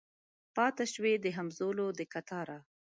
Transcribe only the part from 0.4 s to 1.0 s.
پاته